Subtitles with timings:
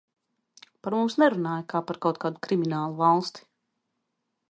[0.87, 3.49] Par mums nerunāja kā par kaut kādu kriminālu valsti.